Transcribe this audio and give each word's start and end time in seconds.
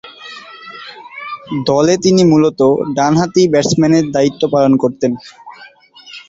দলে 1.65 1.93
তিনি 2.03 2.21
মূলতঃ 2.23 2.61
ডানহাতি 2.95 3.43
ব্যাটসম্যানের 3.53 4.05
দায়িত্ব 4.15 4.41
পালন 4.53 4.73
করতেন। 4.83 5.11